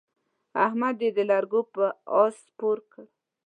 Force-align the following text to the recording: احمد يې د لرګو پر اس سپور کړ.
احمد 0.65 0.97
يې 1.03 1.09
د 1.17 1.19
لرګو 1.31 1.61
پر 1.73 1.87
اس 2.21 2.35
سپور 2.45 2.77
کړ. 2.91 3.05